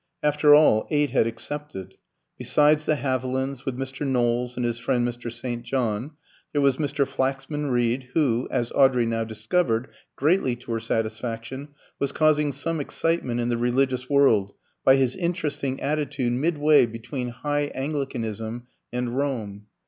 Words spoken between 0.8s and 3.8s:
eight had accepted. Besides the Havilands, with